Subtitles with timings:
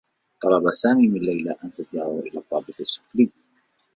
[0.41, 3.29] طلب سامي من ليلى أن تتبعه إلى الطّابق السّفلي.